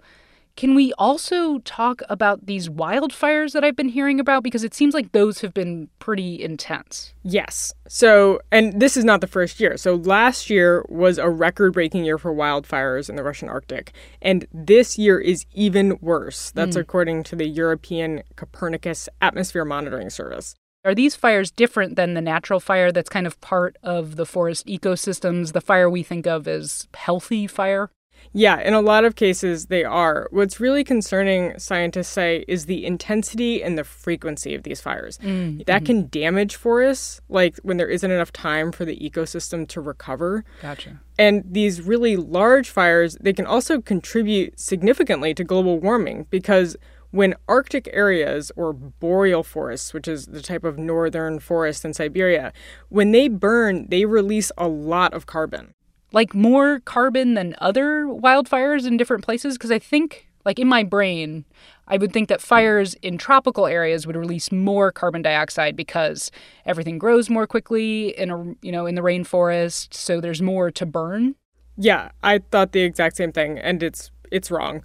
Can 0.55 0.75
we 0.75 0.93
also 0.97 1.57
talk 1.59 2.01
about 2.07 2.45
these 2.45 2.69
wildfires 2.69 3.51
that 3.51 3.65
I've 3.65 3.75
been 3.75 3.89
hearing 3.89 4.19
about? 4.19 4.43
Because 4.43 4.63
it 4.63 4.73
seems 4.73 4.93
like 4.93 5.11
those 5.11 5.41
have 5.41 5.53
been 5.53 5.89
pretty 5.99 6.41
intense. 6.41 7.13
Yes. 7.23 7.73
So, 7.89 8.39
and 8.49 8.79
this 8.79 8.95
is 8.95 9.03
not 9.03 9.19
the 9.19 9.27
first 9.27 9.59
year. 9.59 9.75
So, 9.75 9.95
last 9.95 10.49
year 10.49 10.85
was 10.87 11.17
a 11.17 11.27
record 11.27 11.73
breaking 11.73 12.05
year 12.05 12.17
for 12.19 12.33
wildfires 12.33 13.09
in 13.09 13.17
the 13.17 13.23
Russian 13.23 13.49
Arctic. 13.49 13.93
And 14.21 14.47
this 14.53 14.97
year 14.97 15.19
is 15.19 15.45
even 15.53 15.97
worse. 16.01 16.51
That's 16.51 16.75
hmm. 16.75 16.81
according 16.81 17.23
to 17.23 17.35
the 17.35 17.47
European 17.47 18.23
Copernicus 18.37 19.09
Atmosphere 19.21 19.65
Monitoring 19.65 20.11
Service. 20.11 20.55
Are 20.85 20.93
these 20.93 21.15
fires 21.15 21.49
different 21.49 21.95
than 21.95 22.13
the 22.13 22.21
natural 22.21 22.59
fire 22.59 22.91
that's 22.91 23.09
kind 23.09 23.25
of 23.25 23.39
part 23.39 23.77
of 23.83 24.17
the 24.17 24.25
forest 24.25 24.67
ecosystems, 24.67 25.53
the 25.53 25.61
fire 25.61 25.89
we 25.89 26.03
think 26.03 26.27
of 26.27 26.47
as 26.47 26.87
healthy 26.93 27.47
fire? 27.47 27.89
Yeah, 28.31 28.59
in 28.59 28.73
a 28.73 28.81
lot 28.81 29.05
of 29.05 29.15
cases, 29.15 29.67
they 29.67 29.83
are. 29.83 30.27
What's 30.31 30.59
really 30.59 30.83
concerning, 30.83 31.57
scientists 31.59 32.07
say, 32.07 32.45
is 32.47 32.65
the 32.65 32.85
intensity 32.85 33.61
and 33.61 33.77
the 33.77 33.83
frequency 33.83 34.55
of 34.55 34.63
these 34.63 34.81
fires. 34.81 35.17
Mm, 35.19 35.27
mm-hmm. 35.27 35.61
That 35.67 35.85
can 35.85 36.07
damage 36.07 36.55
forests, 36.55 37.21
like 37.29 37.57
when 37.63 37.77
there 37.77 37.89
isn't 37.89 38.09
enough 38.09 38.31
time 38.31 38.71
for 38.71 38.85
the 38.85 38.97
ecosystem 38.97 39.67
to 39.69 39.81
recover. 39.81 40.45
Gotcha. 40.61 40.99
And 41.17 41.43
these 41.45 41.81
really 41.81 42.15
large 42.17 42.69
fires, 42.69 43.17
they 43.21 43.33
can 43.33 43.45
also 43.45 43.81
contribute 43.81 44.59
significantly 44.59 45.33
to 45.33 45.43
global 45.43 45.79
warming 45.79 46.25
because 46.29 46.75
when 47.13 47.35
Arctic 47.47 47.87
areas 47.93 48.51
or 48.55 48.73
boreal 48.73 49.43
forests, 49.43 49.93
which 49.93 50.07
is 50.07 50.25
the 50.25 50.41
type 50.41 50.63
of 50.63 50.79
northern 50.79 51.39
forest 51.39 51.85
in 51.85 51.93
Siberia, 51.93 52.51
when 52.89 53.11
they 53.11 53.27
burn, 53.27 53.85
they 53.89 54.05
release 54.05 54.51
a 54.57 54.67
lot 54.67 55.13
of 55.13 55.27
carbon. 55.27 55.75
Like 56.11 56.33
more 56.33 56.79
carbon 56.79 57.35
than 57.35 57.55
other 57.59 58.05
wildfires 58.05 58.87
in 58.87 58.97
different 58.97 59.23
places? 59.23 59.59
Because 59.59 59.69
I 59.69 59.77
think, 59.77 60.27
like 60.43 60.57
in 60.57 60.67
my 60.67 60.81
brain, 60.81 61.45
I 61.87 61.97
would 61.97 62.11
think 62.11 62.29
that 62.29 62.41
fires 62.41 62.95
in 63.03 63.19
tropical 63.19 63.67
areas 63.67 64.07
would 64.07 64.15
release 64.15 64.51
more 64.51 64.91
carbon 64.91 65.21
dioxide 65.21 65.75
because 65.75 66.31
everything 66.65 66.97
grows 66.97 67.29
more 67.29 67.45
quickly 67.45 68.17
in 68.17 68.31
a 68.31 68.55
you 68.63 68.71
know 68.71 68.87
in 68.87 68.95
the 68.95 69.01
rainforest, 69.01 69.93
so 69.93 70.19
there's 70.19 70.41
more 70.41 70.71
to 70.71 70.85
burn. 70.87 71.35
Yeah, 71.77 72.09
I 72.23 72.39
thought 72.39 72.71
the 72.71 72.81
exact 72.81 73.17
same 73.17 73.31
thing, 73.31 73.59
and 73.59 73.83
it's 73.83 74.09
it's 74.33 74.51
wrong. 74.51 74.83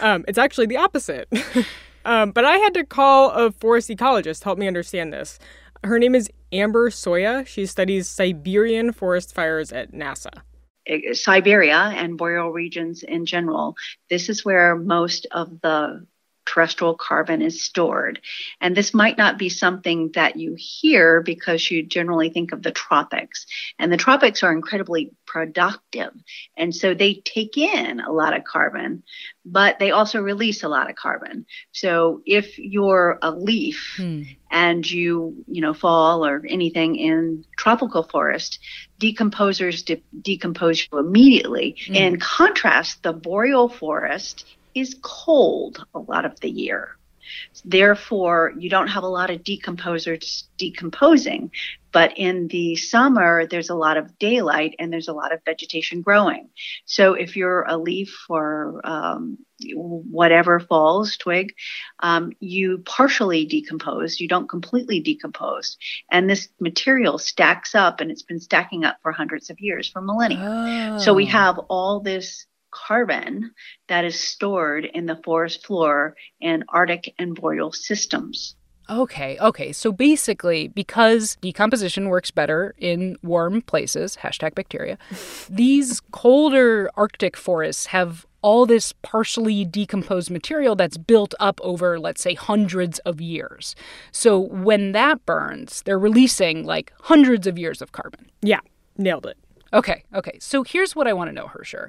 um, 0.00 0.24
it's 0.28 0.38
actually 0.38 0.66
the 0.66 0.76
opposite. 0.76 1.28
um, 2.04 2.30
but 2.30 2.44
I 2.44 2.58
had 2.58 2.74
to 2.74 2.84
call 2.84 3.30
a 3.30 3.50
forest 3.50 3.88
ecologist 3.88 4.40
to 4.40 4.44
help 4.44 4.58
me 4.58 4.68
understand 4.68 5.12
this. 5.12 5.38
Her 5.82 5.98
name 5.98 6.14
is 6.14 6.30
Amber 6.52 6.90
Soja. 6.90 7.44
She 7.46 7.66
studies 7.66 8.08
Siberian 8.08 8.92
forest 8.92 9.34
fires 9.34 9.72
at 9.72 9.92
NASA. 9.92 10.42
Siberia 11.12 11.92
and 11.94 12.18
boreal 12.18 12.50
regions 12.50 13.02
in 13.02 13.24
general, 13.24 13.76
this 14.10 14.28
is 14.28 14.44
where 14.44 14.76
most 14.76 15.26
of 15.30 15.60
the 15.60 16.04
terrestrial 16.44 16.94
carbon 16.94 17.42
is 17.42 17.62
stored. 17.62 18.20
And 18.60 18.76
this 18.76 18.92
might 18.92 19.18
not 19.18 19.38
be 19.38 19.48
something 19.48 20.10
that 20.14 20.36
you 20.36 20.54
hear 20.58 21.22
because 21.22 21.70
you 21.70 21.82
generally 21.82 22.30
think 22.30 22.52
of 22.52 22.62
the 22.62 22.72
tropics. 22.72 23.46
And 23.78 23.92
the 23.92 23.96
tropics 23.96 24.42
are 24.42 24.52
incredibly 24.52 25.12
productive. 25.26 26.12
And 26.56 26.74
so 26.74 26.94
they 26.94 27.14
take 27.14 27.56
in 27.56 28.00
a 28.00 28.12
lot 28.12 28.36
of 28.36 28.44
carbon, 28.44 29.02
but 29.44 29.78
they 29.78 29.90
also 29.90 30.20
release 30.20 30.62
a 30.62 30.68
lot 30.68 30.90
of 30.90 30.96
carbon. 30.96 31.46
So 31.72 32.22
if 32.26 32.58
you're 32.58 33.18
a 33.22 33.30
leaf 33.30 33.94
hmm. 33.96 34.22
and 34.50 34.88
you, 34.88 35.44
you 35.46 35.62
know, 35.62 35.74
fall 35.74 36.26
or 36.26 36.42
anything 36.48 36.96
in 36.96 37.44
tropical 37.56 38.02
forest, 38.02 38.58
decomposers 39.00 39.84
de- 39.84 40.02
decompose 40.20 40.86
you 40.90 40.98
immediately. 40.98 41.76
Hmm. 41.86 41.94
In 41.94 42.18
contrast, 42.18 43.02
the 43.02 43.12
boreal 43.12 43.68
forest 43.68 44.44
is 44.74 44.96
cold 45.02 45.84
a 45.94 45.98
lot 45.98 46.24
of 46.24 46.38
the 46.40 46.50
year. 46.50 46.96
Therefore, 47.64 48.52
you 48.58 48.68
don't 48.68 48.88
have 48.88 49.04
a 49.04 49.08
lot 49.08 49.30
of 49.30 49.44
decomposers 49.44 50.44
decomposing. 50.56 51.50
But 51.92 52.16
in 52.16 52.48
the 52.48 52.74
summer, 52.76 53.46
there's 53.46 53.68
a 53.68 53.74
lot 53.74 53.98
of 53.98 54.18
daylight 54.18 54.74
and 54.78 54.90
there's 54.90 55.08
a 55.08 55.12
lot 55.12 55.32
of 55.32 55.44
vegetation 55.44 56.00
growing. 56.00 56.48
So 56.86 57.12
if 57.12 57.36
you're 57.36 57.64
a 57.68 57.76
leaf 57.76 58.16
or 58.30 58.80
um, 58.82 59.36
whatever 59.74 60.58
falls, 60.58 61.18
twig, 61.18 61.54
um, 62.00 62.32
you 62.40 62.78
partially 62.86 63.44
decompose. 63.44 64.20
You 64.20 64.26
don't 64.26 64.48
completely 64.48 65.00
decompose. 65.00 65.76
And 66.10 66.30
this 66.30 66.48
material 66.60 67.18
stacks 67.18 67.74
up 67.74 68.00
and 68.00 68.10
it's 68.10 68.22
been 68.22 68.40
stacking 68.40 68.84
up 68.84 68.96
for 69.02 69.12
hundreds 69.12 69.50
of 69.50 69.60
years, 69.60 69.86
for 69.86 70.00
millennia. 70.00 70.94
Oh. 70.94 70.98
So 70.98 71.12
we 71.12 71.26
oh. 71.26 71.30
have 71.30 71.58
all 71.68 72.00
this 72.00 72.46
carbon 72.72 73.52
that 73.88 74.04
is 74.04 74.18
stored 74.18 74.84
in 74.84 75.06
the 75.06 75.20
forest 75.24 75.64
floor 75.64 76.16
in 76.40 76.64
Arctic 76.68 77.14
and 77.18 77.34
boreal 77.34 77.72
systems. 77.72 78.56
Okay, 78.90 79.38
okay. 79.40 79.72
So 79.72 79.92
basically, 79.92 80.68
because 80.68 81.36
decomposition 81.40 82.08
works 82.08 82.30
better 82.30 82.74
in 82.78 83.16
warm 83.22 83.62
places, 83.62 84.18
hashtag 84.22 84.54
bacteria, 84.54 84.98
these 85.48 86.00
colder 86.10 86.90
Arctic 86.96 87.36
forests 87.36 87.86
have 87.86 88.26
all 88.42 88.66
this 88.66 88.92
partially 89.02 89.64
decomposed 89.64 90.30
material 90.30 90.74
that's 90.74 90.98
built 90.98 91.32
up 91.38 91.60
over, 91.62 91.98
let's 92.00 92.20
say, 92.20 92.34
hundreds 92.34 92.98
of 93.00 93.20
years. 93.20 93.76
So 94.10 94.38
when 94.38 94.92
that 94.92 95.24
burns, 95.24 95.82
they're 95.82 95.98
releasing 95.98 96.64
like 96.64 96.92
hundreds 97.02 97.46
of 97.46 97.56
years 97.56 97.80
of 97.80 97.92
carbon. 97.92 98.30
Yeah, 98.42 98.60
nailed 98.98 99.26
it. 99.26 99.38
Okay, 99.72 100.04
okay. 100.12 100.36
So 100.40 100.64
here's 100.64 100.94
what 100.94 101.06
I 101.06 101.12
want 101.12 101.28
to 101.28 101.32
know, 101.32 101.46
Hersher 101.46 101.88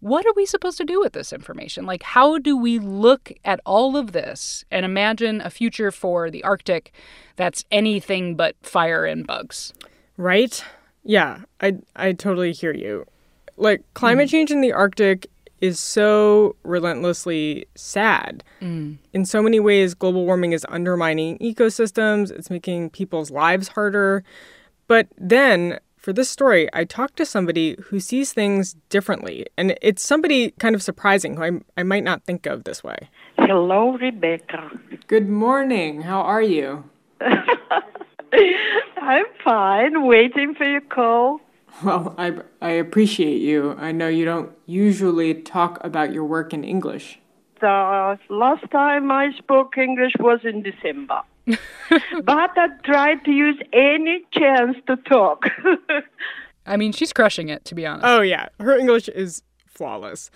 what 0.00 0.26
are 0.26 0.32
we 0.36 0.46
supposed 0.46 0.78
to 0.78 0.84
do 0.84 1.00
with 1.00 1.12
this 1.12 1.32
information? 1.32 1.86
Like, 1.86 2.02
how 2.02 2.38
do 2.38 2.56
we 2.56 2.78
look 2.78 3.32
at 3.44 3.60
all 3.64 3.96
of 3.96 4.12
this 4.12 4.64
and 4.70 4.84
imagine 4.84 5.40
a 5.40 5.50
future 5.50 5.90
for 5.90 6.30
the 6.30 6.44
Arctic 6.44 6.92
that's 7.36 7.64
anything 7.70 8.34
but 8.34 8.56
fire 8.62 9.04
and 9.04 9.26
bugs? 9.26 9.72
Right? 10.16 10.62
Yeah, 11.02 11.40
I, 11.60 11.78
I 11.94 12.12
totally 12.12 12.52
hear 12.52 12.74
you. 12.74 13.06
Like, 13.56 13.82
climate 13.94 14.28
mm. 14.28 14.32
change 14.32 14.50
in 14.50 14.60
the 14.60 14.72
Arctic 14.72 15.28
is 15.60 15.80
so 15.80 16.56
relentlessly 16.62 17.66
sad. 17.74 18.44
Mm. 18.60 18.98
In 19.12 19.24
so 19.24 19.42
many 19.42 19.60
ways, 19.60 19.94
global 19.94 20.26
warming 20.26 20.52
is 20.52 20.66
undermining 20.68 21.38
ecosystems, 21.38 22.30
it's 22.30 22.50
making 22.50 22.90
people's 22.90 23.30
lives 23.30 23.68
harder. 23.68 24.22
But 24.88 25.08
then 25.16 25.78
for 26.06 26.12
this 26.12 26.30
story, 26.30 26.68
I 26.72 26.84
talked 26.84 27.16
to 27.16 27.26
somebody 27.26 27.74
who 27.86 27.98
sees 27.98 28.32
things 28.32 28.76
differently, 28.90 29.44
and 29.56 29.76
it's 29.82 30.04
somebody 30.04 30.52
kind 30.52 30.76
of 30.76 30.82
surprising 30.84 31.34
who 31.34 31.42
I, 31.42 31.50
I 31.76 31.82
might 31.82 32.04
not 32.04 32.22
think 32.22 32.46
of 32.46 32.62
this 32.62 32.84
way. 32.84 33.08
Hello, 33.36 33.98
Rebecca. 33.98 34.70
Good 35.08 35.28
morning. 35.28 36.02
How 36.02 36.20
are 36.20 36.42
you? 36.42 36.84
I'm 39.02 39.24
fine, 39.42 40.06
waiting 40.06 40.54
for 40.54 40.62
your 40.62 40.80
call. 40.82 41.40
Well, 41.82 42.14
I, 42.16 42.34
I 42.62 42.70
appreciate 42.70 43.40
you. 43.40 43.74
I 43.76 43.90
know 43.90 44.06
you 44.06 44.24
don't 44.24 44.52
usually 44.64 45.34
talk 45.34 45.82
about 45.82 46.12
your 46.12 46.24
work 46.24 46.52
in 46.52 46.62
English. 46.62 47.18
The 47.60 48.16
last 48.30 48.70
time 48.70 49.10
I 49.10 49.32
spoke 49.36 49.76
English 49.76 50.12
was 50.20 50.38
in 50.44 50.62
December. 50.62 51.22
but 52.24 52.50
I 52.56 52.68
tried 52.84 53.24
to 53.24 53.30
use 53.30 53.60
any 53.72 54.22
chance 54.32 54.76
to 54.86 54.96
talk. 54.96 55.44
I 56.66 56.76
mean, 56.76 56.92
she's 56.92 57.12
crushing 57.12 57.48
it, 57.48 57.64
to 57.66 57.74
be 57.74 57.86
honest. 57.86 58.06
Oh, 58.06 58.20
yeah. 58.20 58.48
Her 58.58 58.76
English 58.76 59.08
is 59.08 59.42
flawless. 59.76 60.30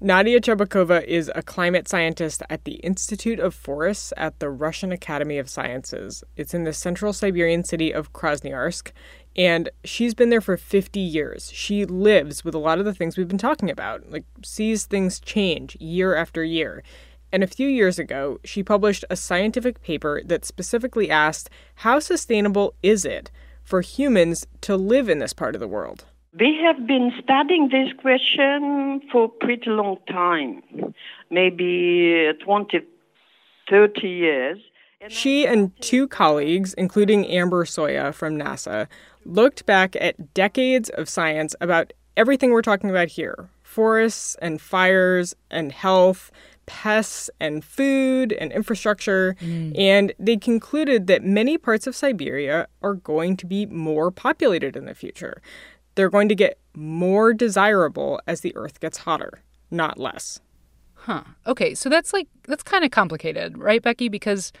Nadia 0.00 0.40
Chebakova 0.40 1.04
is 1.04 1.30
a 1.34 1.42
climate 1.42 1.86
scientist 1.86 2.42
at 2.48 2.64
the 2.64 2.76
Institute 2.76 3.38
of 3.38 3.54
Forests 3.54 4.12
at 4.16 4.40
the 4.40 4.48
Russian 4.50 4.90
Academy 4.90 5.38
of 5.38 5.50
Sciences. 5.50 6.24
It's 6.36 6.54
in 6.54 6.64
the 6.64 6.72
central 6.72 7.12
Siberian 7.12 7.62
city 7.62 7.92
of 7.92 8.12
Krasnoyarsk, 8.12 8.90
and 9.36 9.68
she's 9.84 10.14
been 10.14 10.30
there 10.30 10.40
for 10.40 10.56
50 10.56 10.98
years. 10.98 11.52
She 11.52 11.84
lives 11.84 12.44
with 12.44 12.54
a 12.54 12.58
lot 12.58 12.78
of 12.78 12.86
the 12.86 12.94
things 12.94 13.16
we've 13.16 13.28
been 13.28 13.38
talking 13.38 13.70
about, 13.70 14.10
like 14.10 14.24
sees 14.42 14.86
things 14.86 15.20
change 15.20 15.76
year 15.78 16.14
after 16.16 16.42
year. 16.42 16.82
And 17.36 17.44
a 17.44 17.46
few 17.46 17.68
years 17.68 17.98
ago, 17.98 18.40
she 18.44 18.62
published 18.62 19.04
a 19.10 19.14
scientific 19.14 19.82
paper 19.82 20.22
that 20.24 20.46
specifically 20.46 21.10
asked 21.10 21.50
how 21.74 21.98
sustainable 21.98 22.72
is 22.82 23.04
it 23.04 23.30
for 23.62 23.82
humans 23.82 24.46
to 24.62 24.74
live 24.74 25.10
in 25.10 25.18
this 25.18 25.34
part 25.34 25.54
of 25.54 25.60
the 25.60 25.68
world? 25.68 26.06
We 26.40 26.58
have 26.64 26.86
been 26.86 27.12
studying 27.22 27.68
this 27.68 27.92
question 28.00 29.02
for 29.12 29.24
a 29.26 29.28
pretty 29.28 29.68
long 29.68 29.98
time, 30.08 30.62
maybe 31.30 32.30
20, 32.42 32.80
30 33.68 34.08
years. 34.08 34.58
She 35.08 35.46
and 35.46 35.78
two 35.82 36.08
colleagues, 36.08 36.72
including 36.72 37.26
Amber 37.26 37.66
Soja 37.66 38.14
from 38.14 38.38
NASA, 38.38 38.86
looked 39.26 39.66
back 39.66 39.94
at 40.00 40.32
decades 40.32 40.88
of 40.88 41.06
science 41.06 41.54
about 41.60 41.92
everything 42.16 42.52
we're 42.52 42.62
talking 42.62 42.88
about 42.88 43.08
here 43.08 43.50
forests 43.62 44.36
and 44.40 44.58
fires 44.58 45.36
and 45.50 45.70
health 45.70 46.30
pests 46.66 47.30
and 47.40 47.64
food 47.64 48.32
and 48.34 48.52
infrastructure. 48.52 49.36
Mm. 49.40 49.78
And 49.78 50.12
they 50.18 50.36
concluded 50.36 51.06
that 51.06 51.22
many 51.22 51.56
parts 51.56 51.86
of 51.86 51.96
Siberia 51.96 52.66
are 52.82 52.94
going 52.94 53.36
to 53.38 53.46
be 53.46 53.66
more 53.66 54.10
populated 54.10 54.76
in 54.76 54.84
the 54.84 54.94
future. 54.94 55.40
They're 55.94 56.10
going 56.10 56.28
to 56.28 56.34
get 56.34 56.58
more 56.74 57.32
desirable 57.32 58.20
as 58.26 58.42
the 58.42 58.54
earth 58.56 58.80
gets 58.80 58.98
hotter, 58.98 59.42
not 59.70 59.98
less. 59.98 60.40
Huh. 60.94 61.22
Okay, 61.46 61.74
so 61.74 61.88
that's 61.88 62.12
like, 62.12 62.28
that's 62.46 62.62
kind 62.62 62.84
of 62.84 62.90
complicated, 62.90 63.56
right, 63.56 63.82
Becky? 63.82 64.08
Because 64.08 64.52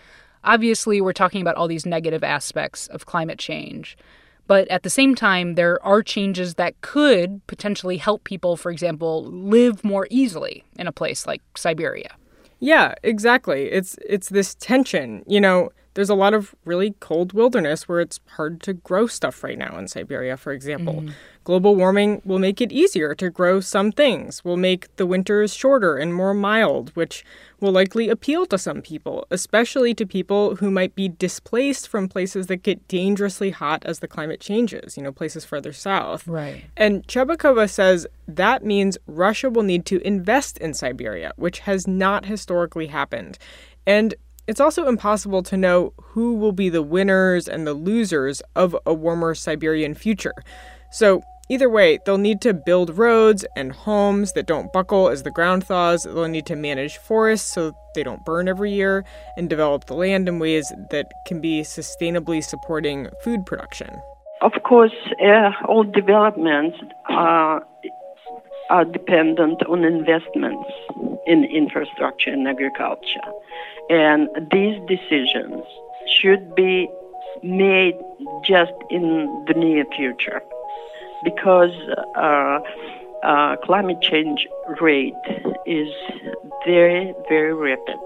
obviously 0.44 1.00
we're 1.00 1.12
talking 1.12 1.42
about 1.42 1.56
all 1.56 1.68
these 1.68 1.84
negative 1.84 2.22
aspects 2.22 2.86
of 2.86 3.04
climate 3.04 3.38
change. 3.38 3.96
But 4.46 4.68
at 4.68 4.82
the 4.82 4.90
same 4.90 5.14
time, 5.14 5.54
there 5.54 5.84
are 5.84 6.02
changes 6.02 6.54
that 6.54 6.80
could 6.80 7.44
potentially 7.46 7.96
help 7.96 8.24
people, 8.24 8.56
for 8.56 8.70
example, 8.70 9.24
live 9.24 9.82
more 9.84 10.06
easily 10.10 10.64
in 10.78 10.86
a 10.86 10.92
place 10.92 11.26
like 11.26 11.42
Siberia. 11.56 12.14
Yeah, 12.60 12.94
exactly. 13.02 13.64
It's 13.70 13.96
it's 14.08 14.28
this 14.28 14.54
tension. 14.54 15.24
You 15.26 15.40
know, 15.40 15.70
there's 15.96 16.10
a 16.10 16.14
lot 16.14 16.34
of 16.34 16.54
really 16.66 16.94
cold 17.00 17.32
wilderness 17.32 17.88
where 17.88 18.00
it's 18.00 18.20
hard 18.36 18.60
to 18.60 18.74
grow 18.74 19.06
stuff 19.06 19.42
right 19.42 19.56
now 19.56 19.78
in 19.78 19.88
Siberia, 19.88 20.36
for 20.36 20.52
example. 20.52 20.96
Mm. 21.00 21.12
Global 21.42 21.74
warming 21.74 22.20
will 22.22 22.38
make 22.38 22.60
it 22.60 22.70
easier 22.70 23.14
to 23.14 23.30
grow 23.30 23.60
some 23.60 23.90
things, 23.90 24.44
will 24.44 24.58
make 24.58 24.94
the 24.96 25.06
winters 25.06 25.54
shorter 25.54 25.96
and 25.96 26.12
more 26.12 26.34
mild, 26.34 26.90
which 26.90 27.24
will 27.60 27.72
likely 27.72 28.10
appeal 28.10 28.44
to 28.46 28.58
some 28.58 28.82
people, 28.82 29.26
especially 29.30 29.94
to 29.94 30.04
people 30.04 30.56
who 30.56 30.70
might 30.70 30.94
be 30.94 31.08
displaced 31.08 31.88
from 31.88 32.08
places 32.08 32.48
that 32.48 32.62
get 32.62 32.86
dangerously 32.88 33.50
hot 33.50 33.82
as 33.86 34.00
the 34.00 34.08
climate 34.08 34.40
changes, 34.40 34.98
you 34.98 35.02
know, 35.02 35.12
places 35.12 35.46
further 35.46 35.72
south. 35.72 36.28
Right. 36.28 36.64
And 36.76 37.06
Chebakova 37.06 37.70
says 37.70 38.06
that 38.28 38.64
means 38.64 38.98
Russia 39.06 39.48
will 39.48 39.62
need 39.62 39.86
to 39.86 40.06
invest 40.06 40.58
in 40.58 40.74
Siberia, 40.74 41.32
which 41.36 41.60
has 41.60 41.86
not 41.86 42.26
historically 42.26 42.88
happened. 42.88 43.38
And 43.86 44.14
it's 44.46 44.60
also 44.60 44.88
impossible 44.88 45.42
to 45.44 45.56
know 45.56 45.92
who 45.96 46.34
will 46.34 46.52
be 46.52 46.68
the 46.68 46.82
winners 46.82 47.48
and 47.48 47.66
the 47.66 47.74
losers 47.74 48.42
of 48.54 48.76
a 48.86 48.94
warmer 48.94 49.34
Siberian 49.34 49.94
future. 49.94 50.34
So, 50.90 51.22
Either 51.48 51.70
way, 51.70 52.00
they'll 52.04 52.18
need 52.18 52.40
to 52.40 52.52
build 52.52 52.98
roads 52.98 53.44
and 53.54 53.70
homes 53.70 54.32
that 54.32 54.46
don't 54.46 54.72
buckle 54.72 55.08
as 55.08 55.22
the 55.22 55.30
ground 55.30 55.64
thaws. 55.64 56.02
They'll 56.02 56.26
need 56.26 56.46
to 56.46 56.56
manage 56.56 56.98
forests 56.98 57.52
so 57.52 57.72
they 57.94 58.02
don't 58.02 58.24
burn 58.24 58.48
every 58.48 58.72
year 58.72 59.04
and 59.36 59.48
develop 59.48 59.84
the 59.84 59.94
land 59.94 60.28
in 60.28 60.40
ways 60.40 60.72
that 60.90 61.06
can 61.24 61.40
be 61.40 61.62
sustainably 61.62 62.42
supporting 62.42 63.06
food 63.22 63.46
production. 63.46 63.90
Of 64.42 64.52
course, 64.64 64.92
uh, 65.24 65.50
all 65.68 65.84
developments 65.84 66.78
are, 67.08 67.64
are 68.68 68.84
dependent 68.84 69.62
on 69.68 69.84
investments 69.84 70.68
in 71.26 71.44
infrastructure 71.44 72.30
and 72.30 72.46
agriculture. 72.48 73.22
And 73.88 74.28
these 74.50 74.78
decisions 74.88 75.62
should 76.20 76.54
be 76.54 76.88
made 77.42 77.94
just 78.44 78.72
in 78.90 79.44
the 79.46 79.54
near 79.54 79.84
future 79.96 80.42
because 81.24 81.72
uh, 82.16 82.58
uh, 83.22 83.56
climate 83.56 84.00
change 84.00 84.46
rate 84.80 85.14
is 85.66 85.88
very, 86.64 87.14
very 87.28 87.54
rapid. 87.54 87.96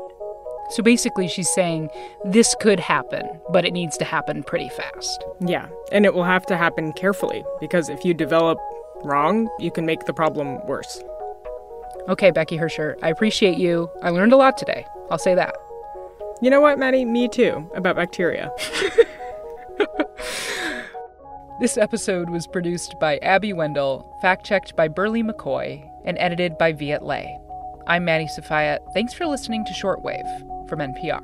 So 0.70 0.84
basically, 0.84 1.26
she's 1.26 1.52
saying 1.52 1.90
this 2.24 2.54
could 2.60 2.78
happen, 2.78 3.28
but 3.50 3.64
it 3.64 3.72
needs 3.72 3.96
to 3.98 4.04
happen 4.04 4.44
pretty 4.44 4.68
fast. 4.68 5.24
Yeah, 5.40 5.66
and 5.90 6.04
it 6.04 6.14
will 6.14 6.24
have 6.24 6.46
to 6.46 6.56
happen 6.56 6.92
carefully 6.92 7.44
because 7.58 7.88
if 7.88 8.04
you 8.04 8.14
develop 8.14 8.58
wrong, 9.02 9.48
you 9.58 9.72
can 9.72 9.84
make 9.84 10.04
the 10.04 10.12
problem 10.14 10.64
worse. 10.66 11.02
Okay, 12.08 12.30
Becky 12.30 12.56
Hersher, 12.56 12.96
I 13.02 13.08
appreciate 13.08 13.58
you. 13.58 13.90
I 14.02 14.10
learned 14.10 14.32
a 14.32 14.36
lot 14.36 14.56
today. 14.56 14.86
I'll 15.10 15.18
say 15.18 15.34
that. 15.34 15.56
You 16.42 16.48
know 16.48 16.62
what, 16.62 16.78
Maddie? 16.78 17.04
Me 17.04 17.28
too, 17.28 17.70
about 17.74 17.96
bacteria. 17.96 18.50
this 21.60 21.76
episode 21.76 22.30
was 22.30 22.46
produced 22.46 22.94
by 22.98 23.18
Abby 23.18 23.52
Wendle, 23.52 24.16
fact 24.22 24.46
checked 24.46 24.74
by 24.74 24.88
Berly 24.88 25.22
McCoy, 25.22 25.86
and 26.06 26.16
edited 26.18 26.56
by 26.56 26.72
Viet 26.72 27.02
Le. 27.02 27.26
I'm 27.86 28.06
Maddie 28.06 28.26
Sofia. 28.26 28.78
Thanks 28.94 29.12
for 29.12 29.26
listening 29.26 29.66
to 29.66 29.72
Shortwave 29.72 30.66
from 30.66 30.78
NPR. 30.78 31.20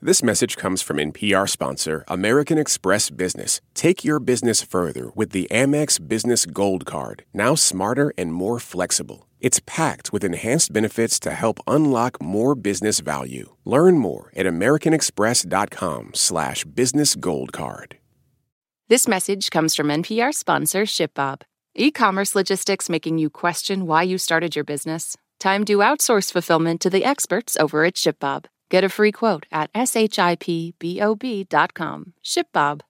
This 0.00 0.22
message 0.22 0.56
comes 0.56 0.80
from 0.80 0.96
NPR 0.96 1.46
sponsor 1.46 2.04
American 2.08 2.56
Express 2.56 3.10
Business. 3.10 3.60
Take 3.74 4.02
your 4.02 4.18
business 4.18 4.62
further 4.62 5.10
with 5.14 5.32
the 5.32 5.46
Amex 5.50 5.98
Business 6.08 6.46
Gold 6.46 6.86
Card, 6.86 7.26
now 7.34 7.54
smarter 7.54 8.14
and 8.16 8.32
more 8.32 8.58
flexible. 8.58 9.27
It's 9.40 9.60
packed 9.66 10.12
with 10.12 10.24
enhanced 10.24 10.72
benefits 10.72 11.20
to 11.20 11.30
help 11.30 11.60
unlock 11.66 12.20
more 12.20 12.54
business 12.54 13.00
value. 13.00 13.54
Learn 13.64 13.98
more 13.98 14.32
at 14.34 14.46
americanexpress.com 14.46 16.10
slash 16.14 16.64
business 16.64 17.14
gold 17.14 17.52
card. 17.52 17.98
This 18.88 19.06
message 19.06 19.50
comes 19.50 19.74
from 19.76 19.88
NPR 19.88 20.32
sponsor 20.32 20.82
ShipBob. 20.82 21.42
E-commerce 21.74 22.34
logistics 22.34 22.88
making 22.88 23.18
you 23.18 23.28
question 23.30 23.86
why 23.86 24.02
you 24.02 24.16
started 24.18 24.56
your 24.56 24.64
business? 24.64 25.16
Time 25.38 25.64
to 25.66 25.78
outsource 25.78 26.32
fulfillment 26.32 26.80
to 26.80 26.90
the 26.90 27.04
experts 27.04 27.56
over 27.58 27.84
at 27.84 27.94
ShipBob. 27.94 28.46
Get 28.70 28.84
a 28.84 28.88
free 28.88 29.12
quote 29.12 29.46
at 29.52 29.72
shipbob.com. 29.72 30.42
ShipBob. 32.24 32.80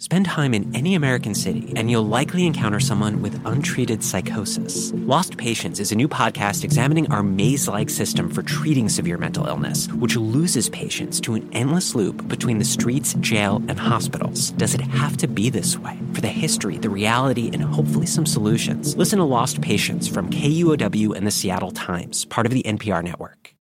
Spend 0.00 0.24
time 0.24 0.54
in 0.54 0.74
any 0.74 0.94
American 0.94 1.34
city, 1.34 1.74
and 1.76 1.90
you'll 1.90 2.06
likely 2.06 2.46
encounter 2.46 2.80
someone 2.80 3.20
with 3.20 3.38
untreated 3.44 4.02
psychosis. 4.02 4.92
Lost 4.94 5.36
Patients 5.36 5.78
is 5.78 5.92
a 5.92 5.94
new 5.94 6.08
podcast 6.08 6.64
examining 6.64 7.12
our 7.12 7.22
maze 7.22 7.68
like 7.68 7.90
system 7.90 8.30
for 8.30 8.42
treating 8.42 8.88
severe 8.88 9.18
mental 9.18 9.46
illness, 9.46 9.88
which 9.92 10.16
loses 10.16 10.70
patients 10.70 11.20
to 11.20 11.34
an 11.34 11.46
endless 11.52 11.94
loop 11.94 12.26
between 12.28 12.56
the 12.56 12.64
streets, 12.64 13.12
jail, 13.20 13.56
and 13.68 13.78
hospitals. 13.78 14.52
Does 14.52 14.72
it 14.72 14.80
have 14.80 15.18
to 15.18 15.28
be 15.28 15.50
this 15.50 15.76
way? 15.76 15.98
For 16.14 16.22
the 16.22 16.28
history, 16.28 16.78
the 16.78 16.88
reality, 16.88 17.50
and 17.52 17.62
hopefully 17.62 18.06
some 18.06 18.24
solutions, 18.24 18.96
listen 18.96 19.18
to 19.18 19.24
Lost 19.24 19.60
Patients 19.60 20.08
from 20.08 20.30
KUOW 20.30 21.14
and 21.14 21.26
the 21.26 21.30
Seattle 21.30 21.72
Times, 21.72 22.24
part 22.24 22.46
of 22.46 22.52
the 22.52 22.62
NPR 22.62 23.04
network. 23.04 23.40